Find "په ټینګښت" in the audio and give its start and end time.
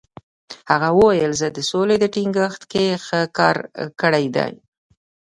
2.01-2.61